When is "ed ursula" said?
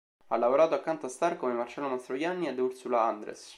2.47-3.03